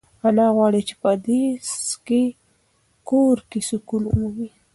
انا 0.27 0.45
غواړي 0.55 0.81
چې 0.87 0.95
په 1.01 1.11
دې 1.25 1.43
کور 3.09 3.37
کې 3.49 3.59
سکون 3.69 4.03
ومومي. 4.07 4.49